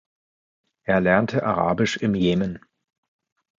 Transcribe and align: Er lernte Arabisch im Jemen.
Er 0.81 0.99
lernte 0.99 1.43
Arabisch 1.45 1.97
im 1.97 2.15
Jemen. 2.15 2.57